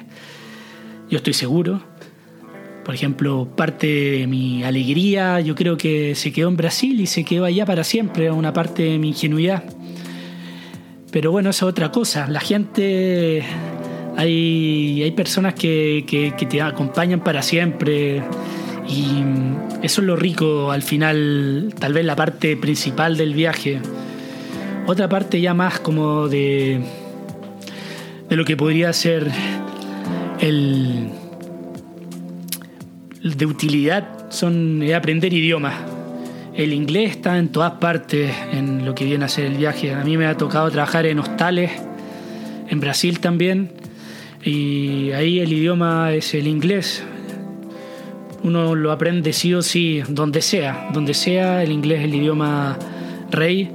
yo 1.09 1.17
estoy 1.17 1.33
seguro 1.33 1.94
por 2.85 2.93
ejemplo, 2.93 3.47
parte 3.55 3.87
de 3.87 4.27
mi 4.27 4.63
alegría 4.63 5.39
yo 5.39 5.55
creo 5.55 5.75
que 5.75 6.13
se 6.13 6.31
quedó 6.31 6.49
en 6.49 6.55
Brasil 6.55 7.01
y 7.01 7.07
se 7.07 7.25
quedó 7.25 7.45
allá 7.45 7.65
para 7.65 7.83
siempre, 7.83 8.29
una 8.29 8.53
parte 8.53 8.83
de 8.83 8.99
mi 8.99 9.07
ingenuidad. 9.09 9.63
Pero 11.11 11.31
bueno, 11.31 11.49
eso 11.49 11.65
es 11.65 11.71
otra 11.71 11.91
cosa. 11.91 12.27
La 12.27 12.39
gente, 12.39 13.43
hay, 14.15 15.01
hay 15.01 15.11
personas 15.11 15.55
que, 15.55 16.05
que, 16.07 16.45
te 16.45 16.61
acompañan 16.61 17.21
para 17.21 17.41
siempre 17.41 18.21
y 18.87 19.23
eso 19.81 20.01
es 20.01 20.07
lo 20.07 20.15
rico 20.15 20.71
al 20.71 20.83
final, 20.83 21.73
tal 21.79 21.91
vez 21.91 22.05
la 22.05 22.15
parte 22.15 22.55
principal 22.55 23.17
del 23.17 23.33
viaje. 23.33 23.79
Otra 24.85 25.09
parte 25.09 25.41
ya 25.41 25.55
más 25.55 25.79
como 25.79 26.27
de, 26.27 26.81
de 28.29 28.35
lo 28.35 28.45
que 28.45 28.55
podría 28.55 28.93
ser 28.93 29.31
el 30.39 31.09
de 33.25 33.47
utilidad 33.47 34.29
son 34.29 34.83
aprender 34.93 35.33
idiomas. 35.33 35.73
El 36.53 36.73
inglés 36.73 37.11
está 37.11 37.39
en 37.39 37.49
todas 37.49 37.73
partes 37.73 38.31
en 38.53 38.85
lo 38.85 38.93
que 38.93 39.03
viene 39.03 39.25
a 39.25 39.27
ser 39.27 39.45
el 39.45 39.57
viaje. 39.57 39.93
A 39.93 40.03
mí 40.03 40.15
me 40.15 40.27
ha 40.27 40.37
tocado 40.37 40.69
trabajar 40.69 41.07
en 41.07 41.17
hostales, 41.17 41.71
en 42.69 42.79
Brasil 42.79 43.19
también, 43.19 43.71
y 44.43 45.11
ahí 45.11 45.39
el 45.39 45.51
idioma 45.51 46.13
es 46.13 46.35
el 46.35 46.45
inglés. 46.45 47.03
Uno 48.43 48.75
lo 48.75 48.91
aprende 48.91 49.33
sí 49.33 49.55
o 49.55 49.63
sí, 49.63 50.03
donde 50.07 50.43
sea, 50.43 50.89
donde 50.93 51.15
sea, 51.15 51.63
el 51.63 51.71
inglés 51.71 52.01
es 52.01 52.05
el 52.05 52.15
idioma 52.15 52.77
rey. 53.31 53.71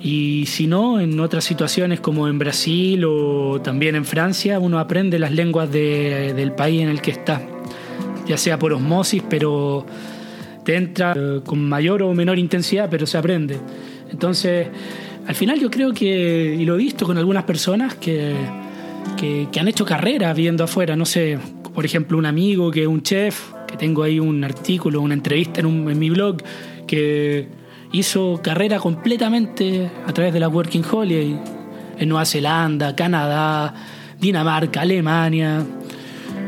Y 0.00 0.46
si 0.46 0.66
no, 0.66 0.98
en 0.98 1.20
otras 1.20 1.44
situaciones 1.44 2.00
como 2.00 2.28
en 2.28 2.38
Brasil 2.38 3.04
o 3.04 3.60
también 3.60 3.94
en 3.94 4.06
Francia, 4.06 4.58
uno 4.58 4.78
aprende 4.78 5.18
las 5.18 5.32
lenguas 5.32 5.70
del 5.70 6.52
país 6.52 6.80
en 6.80 6.88
el 6.88 7.02
que 7.02 7.10
está 7.10 7.42
ya 8.30 8.36
sea 8.36 8.60
por 8.60 8.72
osmosis, 8.72 9.24
pero 9.28 9.84
te 10.64 10.76
entra 10.76 11.14
eh, 11.16 11.40
con 11.44 11.68
mayor 11.68 12.00
o 12.04 12.14
menor 12.14 12.38
intensidad, 12.38 12.88
pero 12.88 13.04
se 13.04 13.18
aprende. 13.18 13.58
Entonces, 14.08 14.68
al 15.26 15.34
final 15.34 15.58
yo 15.58 15.68
creo 15.68 15.92
que, 15.92 16.56
y 16.56 16.64
lo 16.64 16.76
he 16.76 16.78
visto 16.78 17.04
con 17.06 17.18
algunas 17.18 17.42
personas 17.42 17.96
que, 17.96 18.36
que, 19.16 19.48
han 19.58 19.66
hecho 19.66 19.84
carrera 19.84 20.32
viviendo 20.32 20.62
afuera, 20.62 20.94
no 20.94 21.06
sé, 21.06 21.38
por 21.74 21.84
ejemplo, 21.84 22.16
un 22.18 22.26
amigo 22.26 22.70
que 22.70 22.82
es 22.82 22.86
un 22.86 23.02
chef, 23.02 23.50
que 23.66 23.76
tengo 23.76 24.04
ahí 24.04 24.20
un 24.20 24.44
artículo, 24.44 25.00
una 25.00 25.14
entrevista 25.14 25.58
en, 25.58 25.66
en 25.90 25.98
mi 25.98 26.08
blog, 26.08 26.36
que 26.86 27.48
hizo 27.90 28.40
carrera 28.40 28.78
completamente 28.78 29.90
a 30.06 30.12
través 30.12 30.32
de 30.32 30.38
la 30.38 30.48
Working 30.48 30.84
Holiday 30.88 31.36
en 31.98 32.08
Nueva 32.08 32.24
Zelanda, 32.24 32.94
Canadá, 32.94 33.74
Dinamarca, 34.20 34.82
Alemania, 34.82 35.66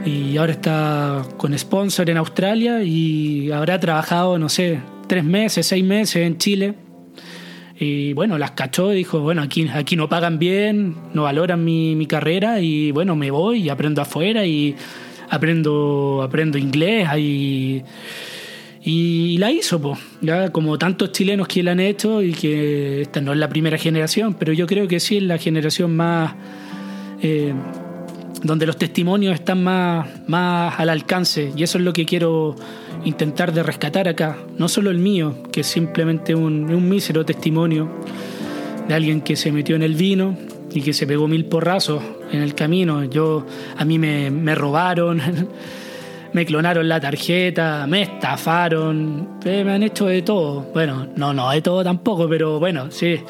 y 0.05 0.37
ahora 0.37 0.53
está 0.53 1.23
con 1.37 1.57
sponsor 1.57 2.11
en 2.11 2.17
Australia 2.17 2.83
y 2.83 3.51
habrá 3.53 3.79
trabajado, 3.79 4.39
no 4.39 4.49
sé, 4.49 4.81
tres 5.07 5.25
meses, 5.25 5.67
seis 5.67 5.85
meses 5.85 6.27
en 6.27 6.39
Chile. 6.39 6.75
Y 7.79 8.13
bueno, 8.13 8.39
las 8.39 8.53
cachó 8.53 8.93
y 8.93 8.97
dijo, 8.97 9.21
bueno, 9.21 9.43
aquí, 9.43 9.69
aquí 9.69 9.97
no 9.97 10.09
pagan 10.09 10.39
bien, 10.39 10.95
no 11.15 11.25
valoran 11.25 11.65
mi, 11.65 11.97
mi 11.97 12.07
carrera 12.07 12.61
y 12.61 12.93
bueno, 12.93 13.17
me 13.17 13.31
voy 13.31 13.63
y 13.63 13.69
aprendo 13.69 14.03
afuera 14.03 14.45
y 14.45 14.77
aprendo, 15.31 16.23
aprendo 16.23 16.59
inglés 16.59 17.09
y, 17.19 17.83
y 18.83 19.39
la 19.39 19.51
hizo, 19.51 19.81
pues, 19.81 19.99
ya 20.21 20.51
como 20.51 20.79
tantos 20.79 21.13
chilenos 21.13 21.49
que 21.49 21.63
la 21.63 21.73
han 21.73 21.81
hecho 21.81 22.23
y 22.23 22.33
que 22.33 23.03
esta 23.03 23.21
no 23.21 23.33
es 23.33 23.39
la 23.39 23.49
primera 23.49 23.79
generación, 23.79 24.35
pero 24.35 24.53
yo 24.53 24.67
creo 24.67 24.89
que 24.89 25.01
sí 25.01 25.19
es 25.19 25.23
la 25.23 25.39
generación 25.39 25.95
más... 25.95 26.35
Eh, 27.23 27.55
donde 28.43 28.67
los 28.67 28.77
testimonios 28.77 29.35
están 29.35 29.63
más, 29.63 30.07
más 30.27 30.79
al 30.79 30.89
alcance 30.89 31.53
y 31.57 31.63
eso 31.63 31.79
es 31.79 31.85
lo 31.85 31.93
que 31.93 32.05
quiero 32.05 32.57
intentar 33.05 33.53
de 33.53 33.63
rescatar 33.63 34.09
acá, 34.09 34.37
no 34.59 34.69
solo 34.69 34.91
el 34.91 34.99
mío, 34.99 35.37
que 35.51 35.61
es 35.61 35.67
simplemente 35.67 36.35
un, 36.35 36.73
un 36.73 36.89
mísero 36.89 37.25
testimonio 37.25 37.89
de 38.89 38.95
alguien 38.95 39.21
que 39.21 39.37
se 39.37 39.53
metió 39.53 39.77
en 39.77 39.83
el 39.83 39.95
vino 39.95 40.37
y 40.73 40.83
que 40.83 40.93
se 40.93 41.07
pegó 41.07 41.29
mil 41.29 41.45
porrazos 41.47 42.03
en 42.31 42.43
el 42.43 42.55
camino. 42.55 43.05
Yo, 43.05 43.47
a 43.77 43.85
mí 43.85 43.99
me, 43.99 44.31
me 44.31 44.55
robaron, 44.55 45.21
me 46.33 46.47
clonaron 46.47 46.89
la 46.89 47.01
tarjeta, 47.01 47.87
me 47.87 48.03
estafaron, 48.03 49.39
eh, 49.45 49.63
me 49.65 49.73
han 49.73 49.83
hecho 49.83 50.07
de 50.07 50.23
todo. 50.23 50.63
Bueno, 50.73 51.09
no, 51.17 51.33
no, 51.33 51.51
de 51.51 51.63
todo 51.63 51.85
tampoco, 51.85 52.29
pero 52.29 52.59
bueno, 52.59 52.91
sí, 52.91 53.21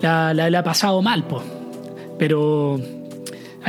la, 0.00 0.32
la, 0.32 0.50
la 0.50 0.62
pasado 0.62 1.02
mal, 1.02 1.24
pues. 1.24 1.42
Pero 2.18 2.80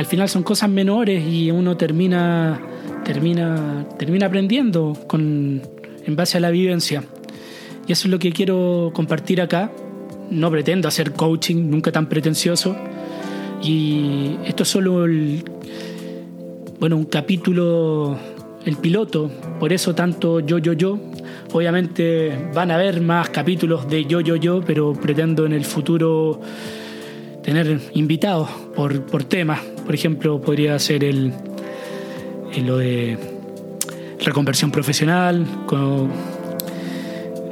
al 0.00 0.06
final 0.06 0.30
son 0.30 0.42
cosas 0.42 0.70
menores 0.70 1.22
y 1.30 1.50
uno 1.50 1.76
termina, 1.76 2.58
termina, 3.04 3.86
termina 3.98 4.24
aprendiendo 4.24 4.96
con, 5.06 5.60
en 6.06 6.16
base 6.16 6.38
a 6.38 6.40
la 6.40 6.50
vivencia. 6.50 7.04
Y 7.86 7.92
eso 7.92 8.08
es 8.08 8.10
lo 8.10 8.18
que 8.18 8.32
quiero 8.32 8.92
compartir 8.94 9.42
acá. 9.42 9.70
No 10.30 10.50
pretendo 10.50 10.88
hacer 10.88 11.12
coaching, 11.12 11.68
nunca 11.68 11.92
tan 11.92 12.08
pretencioso. 12.08 12.74
Y 13.62 14.36
esto 14.46 14.62
es 14.62 14.70
solo 14.70 15.04
el, 15.04 15.44
bueno, 16.78 16.96
un 16.96 17.04
capítulo, 17.04 18.18
el 18.64 18.78
piloto, 18.78 19.30
por 19.58 19.70
eso 19.70 19.94
tanto 19.94 20.40
yo, 20.40 20.56
yo, 20.56 20.72
yo. 20.72 20.98
Obviamente 21.52 22.48
van 22.54 22.70
a 22.70 22.76
haber 22.76 23.02
más 23.02 23.28
capítulos 23.28 23.86
de 23.86 24.06
yo, 24.06 24.20
yo, 24.22 24.36
yo, 24.36 24.62
pero 24.62 24.94
pretendo 24.94 25.44
en 25.44 25.52
el 25.52 25.66
futuro 25.66 26.40
tener 27.42 27.80
invitados 27.92 28.48
por, 28.74 29.04
por 29.04 29.24
temas. 29.24 29.60
Por 29.90 29.96
ejemplo, 29.96 30.40
podría 30.40 30.78
ser 30.78 31.02
el, 31.02 31.32
lo 32.64 32.76
de 32.76 33.18
reconversión 34.20 34.70
profesional, 34.70 35.44
con 35.66 36.12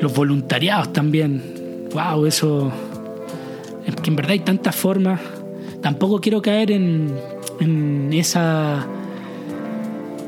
los 0.00 0.14
voluntariados 0.14 0.92
también. 0.92 1.88
¡Wow! 1.92 2.26
Eso. 2.26 2.72
Es 3.84 3.96
que 3.96 4.10
en 4.10 4.14
verdad 4.14 4.30
hay 4.30 4.38
tantas 4.38 4.76
formas. 4.76 5.20
Tampoco 5.82 6.20
quiero 6.20 6.40
caer 6.40 6.70
en, 6.70 7.12
en 7.58 8.12
esa. 8.12 8.86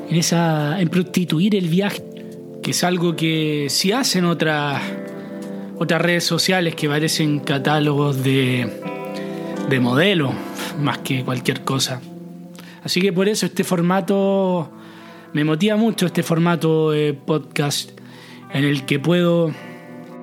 En 0.09 0.17
esa. 0.17 0.81
en 0.81 0.89
prostituir 0.89 1.55
el 1.55 1.69
viaje. 1.69 2.03
Que 2.61 2.73
es 2.73 2.83
algo 2.83 3.15
que 3.15 3.69
si 3.71 3.93
hacen 3.93 4.25
otras. 4.25 4.83
otras 5.79 6.03
redes 6.03 6.25
sociales 6.25 6.75
que 6.75 6.89
parecen 6.89 7.39
catálogos 7.39 8.25
de 8.25 8.90
de 9.71 9.81
modelo 9.81 10.35
más 10.81 10.99
que 10.99 11.25
cualquier 11.25 11.63
cosa. 11.63 12.03
Así 12.83 13.01
que 13.01 13.13
por 13.13 13.29
eso 13.29 13.47
este 13.47 13.63
formato 13.63 14.71
me 15.33 15.45
motiva 15.45 15.77
mucho, 15.77 16.07
este 16.07 16.23
formato 16.23 16.91
de 16.91 17.15
podcast. 17.15 17.93
en 18.53 18.65
el 18.65 18.85
que 18.85 18.99
puedo 18.99 19.55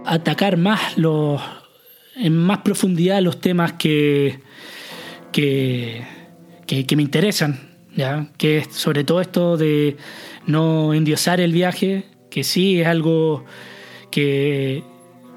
atacar 0.05 0.57
más 0.57 0.97
los, 0.97 1.41
en 2.17 2.37
más 2.37 2.57
profundidad 2.57 3.21
los 3.21 3.39
temas 3.39 3.73
que, 3.73 4.41
que, 5.31 6.03
que, 6.65 6.95
me 6.97 7.03
interesan, 7.03 7.57
¿ya? 7.95 8.27
que 8.37 8.57
es 8.57 8.67
sobre 8.71 9.05
todo 9.05 9.21
esto 9.21 9.55
de 9.55 9.95
no 10.45 10.93
endiosar 10.93 11.39
el 11.39 11.53
viaje, 11.53 12.03
que 12.29 12.43
sí 12.43 12.81
es 12.81 12.87
algo 12.87 13.45
que 14.11 14.83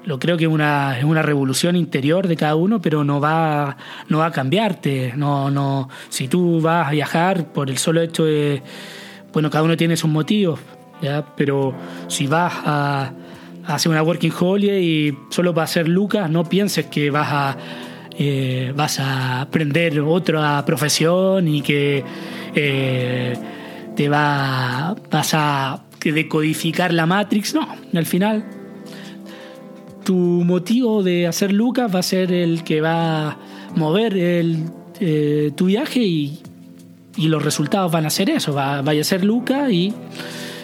lo 0.03 0.19
creo 0.19 0.37
que 0.37 0.45
es 0.45 0.49
una, 0.49 0.97
es 0.97 1.03
una 1.03 1.21
revolución 1.21 1.75
interior 1.75 2.27
de 2.27 2.35
cada 2.35 2.55
uno, 2.55 2.81
pero 2.81 3.03
no 3.03 3.19
va, 3.19 3.77
no 4.09 4.19
va 4.19 4.27
a 4.27 4.31
cambiarte. 4.31 5.13
No, 5.15 5.51
no, 5.51 5.89
si 6.09 6.27
tú 6.27 6.59
vas 6.61 6.87
a 6.87 6.91
viajar 6.91 7.51
por 7.51 7.69
el 7.69 7.77
solo 7.77 8.01
hecho 8.01 8.25
de, 8.25 8.61
bueno, 9.33 9.49
cada 9.49 9.63
uno 9.63 9.77
tiene 9.77 9.95
sus 9.95 10.09
motivos, 10.09 10.59
¿ya? 11.01 11.25
pero 11.35 11.73
si 12.07 12.27
vas 12.27 12.53
a, 12.65 13.13
hacer 13.67 13.91
una 13.91 14.01
working 14.01 14.33
holiday 14.37 14.83
y 14.83 15.17
solo 15.29 15.53
para 15.53 15.65
hacer 15.65 15.87
lucas, 15.87 16.29
no 16.29 16.43
pienses 16.45 16.87
que 16.87 17.11
vas 17.11 17.27
a 17.31 17.57
eh, 18.17 18.73
vas 18.75 18.99
a 18.99 19.41
aprender 19.41 19.99
otra 20.01 20.63
profesión 20.65 21.47
y 21.47 21.61
que 21.61 22.03
eh, 22.53 23.33
te 23.95 24.09
va, 24.09 24.95
vas 25.09 25.33
a 25.33 25.83
decodificar 26.03 26.91
la 26.91 27.05
Matrix. 27.05 27.53
No, 27.53 27.67
al 27.93 28.05
final 28.05 28.60
tu 30.03 30.15
motivo 30.15 31.03
de 31.03 31.27
hacer 31.27 31.51
lucas 31.53 31.93
va 31.93 31.99
a 31.99 32.03
ser 32.03 32.31
el 32.31 32.63
que 32.63 32.81
va 32.81 33.31
a 33.31 33.37
mover 33.75 34.17
el, 34.17 34.65
eh, 34.99 35.51
tu 35.55 35.65
viaje 35.65 36.01
y, 36.01 36.39
y, 37.17 37.27
los 37.27 37.43
resultados 37.43 37.91
van 37.91 38.05
a 38.05 38.09
ser 38.09 38.29
eso, 38.29 38.53
va, 38.53 38.81
vaya 38.81 39.01
a 39.01 39.03
ser 39.03 39.23
lucas 39.23 39.71
y, 39.71 39.93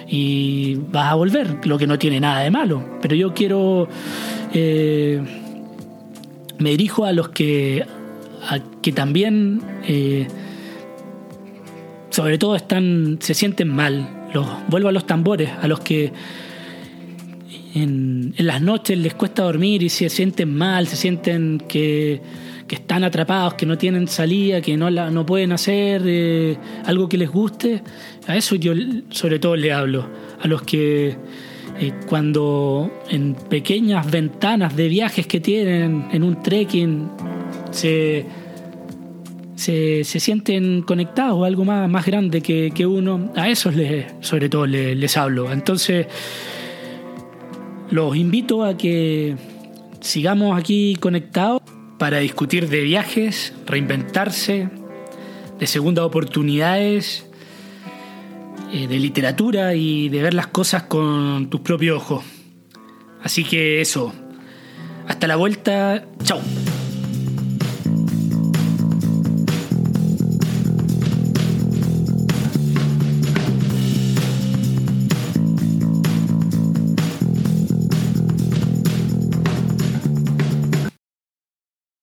y, 0.08 0.76
vas 0.92 1.12
a 1.12 1.16
volver, 1.16 1.66
lo 1.66 1.78
que 1.78 1.88
no 1.88 1.98
tiene 1.98 2.20
nada 2.20 2.42
de 2.42 2.52
malo. 2.52 2.84
Pero 3.02 3.16
yo 3.16 3.34
quiero, 3.34 3.88
eh, 4.54 5.22
me 6.60 6.72
dirijo 6.72 7.06
a 7.06 7.14
los 7.14 7.30
que, 7.30 7.86
a 8.50 8.60
que 8.82 8.92
también, 8.92 9.62
eh, 9.88 10.28
sobre 12.10 12.38
todo 12.38 12.56
están, 12.56 13.18
se 13.22 13.34
sienten 13.34 13.70
mal, 13.70 14.28
los, 14.34 14.46
vuelvo 14.70 14.90
a 14.90 14.92
los 14.92 15.06
tambores, 15.06 15.52
a 15.62 15.68
los 15.68 15.80
que 15.80 16.12
en, 17.82 18.34
las 18.38 18.62
noches 18.62 18.98
les 18.98 19.14
cuesta 19.14 19.44
dormir 19.44 19.84
y 19.84 19.90
se 19.90 20.10
sienten 20.10 20.54
mal, 20.56 20.88
se 20.88 20.96
sienten 20.96 21.64
que, 21.68 22.22
están 22.70 23.04
atrapados, 23.06 23.54
que 23.54 23.66
no 23.66 23.78
tienen 23.78 24.08
salida, 24.08 24.60
que 24.62 24.76
no, 24.76 24.90
la, 24.90 25.10
no 25.10 25.26
pueden 25.26 25.54
hacer 25.54 26.02
eh, 26.06 26.58
algo 26.86 27.08
que 27.08 27.18
les 27.18 27.30
guste, 27.30 27.82
a 28.28 28.36
eso 28.36 28.56
yo 28.56 28.74
sobre 29.10 29.40
todo 29.40 29.56
le 29.56 29.72
hablo. 29.72 30.06
A 30.42 30.48
los 30.48 30.62
que 30.64 31.16
eh, 31.80 31.94
cuando 32.08 33.04
en 33.10 33.36
pequeñas 33.36 34.10
ventanas 34.12 34.76
de 34.76 34.88
viajes 34.90 35.28
que 35.28 35.40
tienen 35.40 36.08
en 36.12 36.24
un 36.24 36.42
trekking 36.44 37.10
se, 37.72 38.26
se, 39.56 40.04
sienten 40.04 40.82
conectados 40.82 41.40
o 41.40 41.46
algo 41.46 41.64
más, 41.64 41.90
más 41.90 42.06
grande 42.06 42.42
que, 42.42 42.86
uno, 42.86 43.32
a 43.36 43.50
esos 43.50 43.76
les, 43.76 44.08
sobre 44.20 44.50
todo 44.50 44.66
les, 44.66 44.98
les 44.98 45.16
hablo. 45.18 45.52
Entonces, 45.52 46.08
los 47.90 48.16
invito 48.16 48.64
a 48.64 48.78
que 48.78 49.36
sigamos 50.02 50.58
aquí 50.58 50.96
conectados 51.00 51.62
para 51.98 52.20
discutir 52.20 52.70
de 52.70 52.82
viajes, 52.82 53.54
reinventarse, 53.66 54.70
de 55.60 55.68
segundas 55.68 56.06
oportunidades, 56.06 57.26
eh, 58.72 58.88
de 58.88 59.00
literatura 59.00 59.76
y 59.76 60.10
de 60.10 60.22
ver 60.22 60.34
las 60.34 60.48
cosas 60.48 60.84
con 60.84 61.50
tus 61.50 61.62
propios 61.62 61.98
ojos. 61.98 62.24
Así 63.24 63.44
que 63.44 63.82
eso, 63.82 64.14
hasta 65.08 65.28
la 65.28 65.36
vuelta, 65.36 66.06
chao. 66.24 66.40